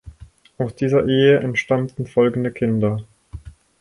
[0.57, 3.03] Aus dieser Ehe entstammten folgende Kinder.